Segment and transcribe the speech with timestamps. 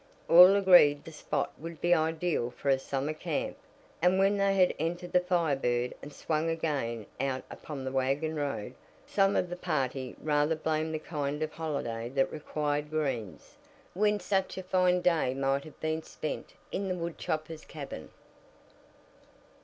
[0.27, 3.55] All agreed the spot would be ideal for a summer camp,
[4.01, 8.33] and when they had entered the Fire Bird and swung again out upon the wagon
[8.35, 8.73] road,
[9.05, 13.57] some of the party rather blamed the kind of holiday that required greens,
[13.93, 18.09] when such a fine day might have been spent in the woodchopper's cabin.